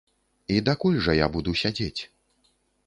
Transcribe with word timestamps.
І 0.55 0.57
дакуль 0.69 0.97
жа 1.09 1.17
я 1.19 1.29
буду 1.37 1.57
сядзець? 1.63 2.01